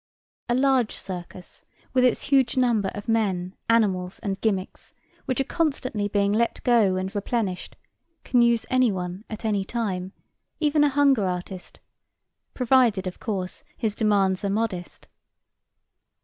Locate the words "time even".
9.63-10.83